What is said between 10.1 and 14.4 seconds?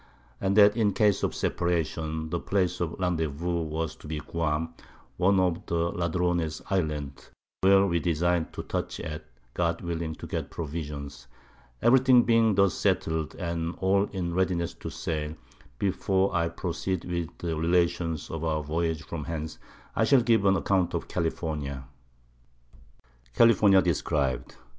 to get Provisions: Every thing being thus settled, and all in a